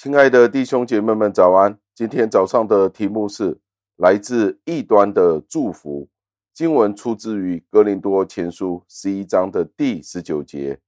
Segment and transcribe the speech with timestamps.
[0.00, 1.76] 亲爱的弟兄姐妹们，早安！
[1.92, 3.58] 今天早上的题目是
[3.96, 6.08] 来自异端的祝福。
[6.54, 10.78] 经文出自于哥林多前书十一章的第十九节。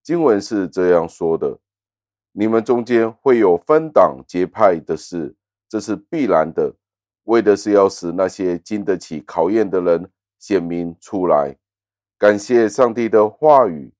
[0.00, 1.58] 经文是这样说的
[2.30, 5.34] ：“你们中间会有分党结派的事，
[5.68, 6.72] 这是必然的，
[7.24, 11.56] 为的是要使那些经得起考验的人显明出来。”
[12.16, 13.92] 感谢上帝的话语。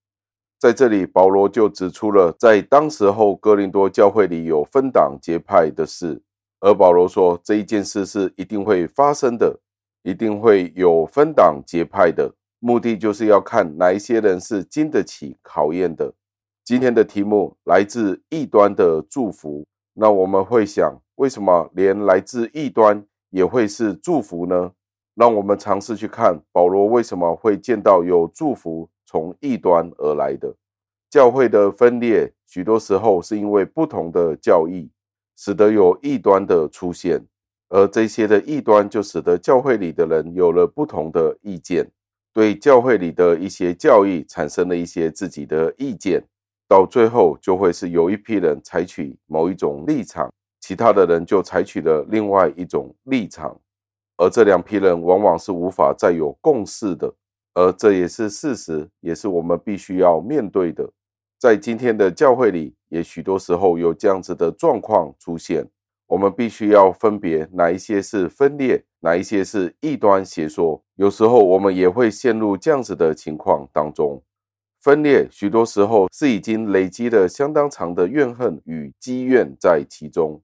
[0.63, 6.23] 在这里，保罗就指出了在当时候哥林多教会里有分党结派的事，
[6.61, 9.59] 而保罗说这一件事是一定会发生的，
[10.05, 16.15] 一定会有分党结派的，目的就是要看哪一些人是经得起考验的。
[16.65, 24.71] 今天的题目来自异端的祝福，那我们会想，为什么连来自异端也会是祝福呢？
[25.17, 30.55] 让我们尝试去看保罗为什么会见到有祝福从异端而来的。
[31.11, 34.91] 教会的分裂，许多时候是因为不同的教义，
[35.37, 37.23] 使得有异端的出现，
[37.69, 41.87] 而这些的异端就使得教会里的人有了不同的意见，
[42.33, 46.25] 对教会里的一些教义产生了一些自己的意见，
[46.67, 53.55] 到最后就会是有一批人采取某一种立场，其他的人就采取了另外一种立场。
[54.17, 57.13] 而这两批人往往是无法再有共识的，
[57.55, 60.91] 而这也是事实，也是我们必须要面对的。
[61.39, 65.69] 在今天的教会里，也许多时候有这样子的状况出现，
[66.07, 70.83] 我们必须要分别哪一些是分裂，哪一些是异端邪说。
[70.97, 74.23] 有时候我们也会陷入这样子的情况当中，
[74.81, 80.41] 分裂许多时候是已经累积了相当长的怨恨与积怨在其中，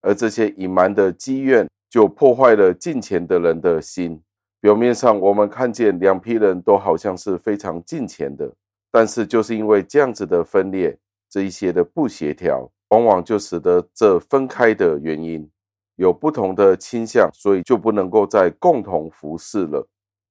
[0.00, 1.66] 而这些隐瞒的积怨。
[1.90, 4.22] 就破坏了近前的人的心。
[4.60, 8.52] 表面上，我们看见两批人都好像是非常近前的，
[8.90, 10.96] 但是就是因为这样子的分裂，
[11.30, 15.48] 这一些的不协调，往往就使得这分开的原因
[15.96, 19.88] 有不同的倾向，所以就不能够再共同服侍了。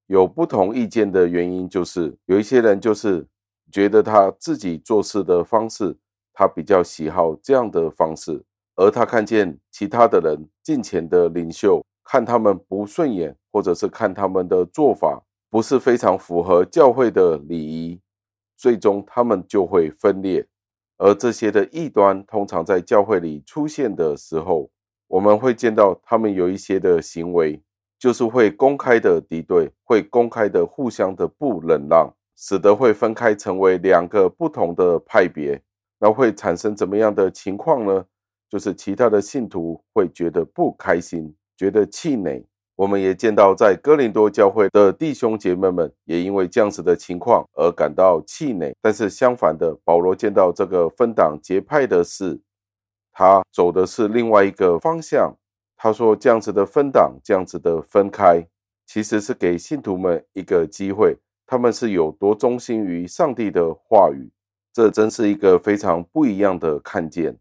[0.08, 3.26] 有不同意见的原因，就是有一些人就是
[3.72, 5.96] 觉得他自己做事的方式，
[6.34, 8.44] 他比较喜好这样的方式。
[8.76, 18.02] 而他看见其他的人近前的领袖，看他们不顺眼，或者是看他们的做法不是非常符合教会的礼仪，
[18.58, 20.44] 最终他们就会分裂。
[20.98, 24.72] 而这些的异端，通常在教会里出现的时候，
[25.08, 27.62] 我们会见到他们有一些的行为，
[28.00, 35.62] 就是会公开的敌对，会公开的互相的不忍让，使得会分开成为两个不同的派别。
[36.00, 38.04] 那会产生怎么样的情况呢？
[38.50, 42.42] 就是其他的信徒会觉得不开心，觉得气馁。
[42.78, 48.74] 我们也见到，在哥林多教会的弟兄姐妹们也因为这样子的情况而感到气馁。
[48.82, 52.40] 但是相反的，保罗见到这个分党结派的事，
[53.12, 55.36] 他走的是另外一个方向。
[55.76, 58.48] 他说，这样子的分党，这样子的分开，
[58.86, 64.32] 其实是给信徒们一个机会，他们是有多忠心于上帝的话语。
[64.72, 67.38] 这真是一个非常不一样的看见。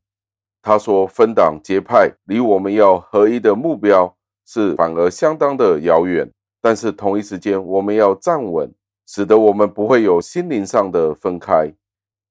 [0.68, 4.14] 他说：“分党结派离我们要合一的目标
[4.44, 6.30] 是反而相当的遥远，
[6.60, 8.70] 但是同一时间我们要站稳，
[9.06, 11.72] 使得我们不会有心灵上的分开。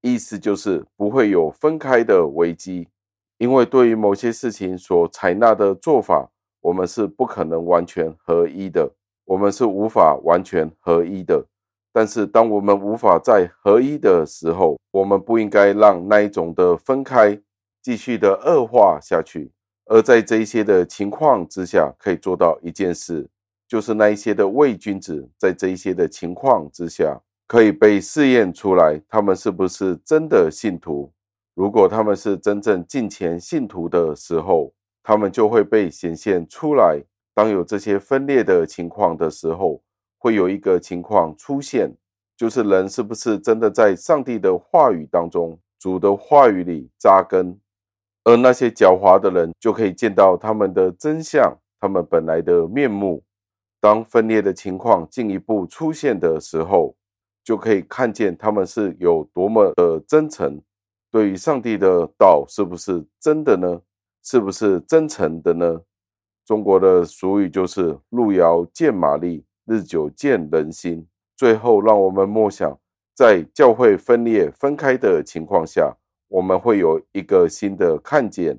[0.02, 2.86] 意思就是不会有分开的危机，
[3.38, 8.88] 因为对于某些事情所采纳的做法，我们是不可能完全合一的，
[9.24, 11.44] 我们是无法完全合一的。
[11.92, 17.36] 但是当我们无法再合一的时候，我们不应该让那一种的分开。”
[17.88, 19.50] 继续的恶化下去，
[19.86, 23.26] 而在这一些的情况之下，可以做到一件事，
[23.66, 31.10] 就是那一些的伪君子，在这一些的情况之下，可以被试验出来，他们是不是真的信徒。
[31.54, 34.70] 如果他们是真正敬虔信徒的时候，
[35.02, 37.02] 他们就会被显现出来。
[37.32, 39.80] 当有这些分裂的情况的时候，
[40.18, 41.90] 会有一个情况出现，
[42.36, 47.58] 就是人是不是真的在上帝的话语当中，主的话语里扎根。
[48.28, 53.24] 而那些狡猾的人就可以见到他们的真相，他们本来的面目。
[53.80, 56.94] 当分裂的情况进一步出现的时候，
[57.42, 60.60] 就可以看见他们是有多么的真诚。
[61.10, 63.80] 对于上帝的道，是不是真的呢？
[64.22, 65.80] 是不是真诚的呢？
[66.44, 71.06] 中国的俗语就是“路遥见马力，日久见人心”。
[71.34, 72.78] 最后，让我们默想，
[73.14, 75.96] 在教会分裂分开的情况下。
[76.28, 78.58] 我们会有一个新的看见，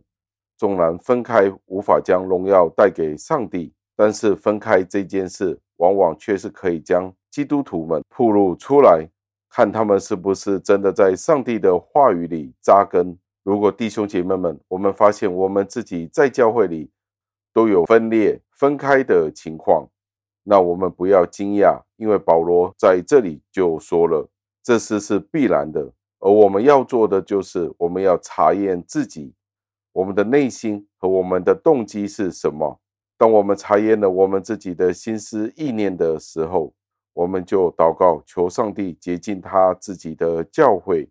[0.57, 9.07] 纵然分开无法将荣耀带给上帝，但是分开这件事，往往却是可以将基督徒们暴露出来，
[9.50, 16.89] 看他们是不是真的在上帝的话语里扎根，如果弟兄姐妹们，我们发现我们自己在教会里
[17.54, 19.88] 都有分裂、分开的情况，
[20.44, 24.27] 那我们不要惊讶，因为保罗在这里就说了，
[24.63, 25.94] 这事是必然的。
[26.19, 29.33] 而我们要做的就是，我们要查验自己，
[29.94, 32.80] 我们的内心和我们的动机是什么。
[33.18, 36.74] 当我们查验了我们自己的心思意念的时候，
[37.13, 41.10] 我们就祷告，求上帝洁净他自己的教会。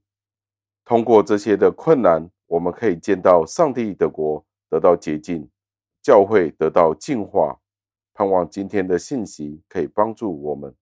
[0.85, 5.47] 通过这些的困难，我们可以见到上帝的国得到洁净，
[6.03, 7.59] 教会得到净化。
[8.15, 10.75] 盼望今天的信息可以帮助我们。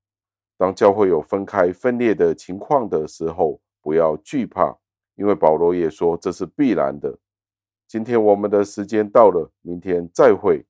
[0.57, 4.77] 当教会有分开分裂的情况的时候，不要惧怕，
[5.15, 7.17] 因为保罗也说这是必然的。
[7.87, 10.67] 今天我们的时间到了，明天再会。